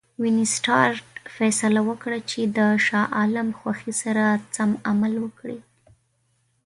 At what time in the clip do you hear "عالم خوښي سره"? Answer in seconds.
3.17-4.23